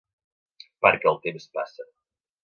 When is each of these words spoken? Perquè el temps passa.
Perquè 0.85 1.09
el 1.11 1.19
temps 1.25 1.45
passa. 1.59 1.85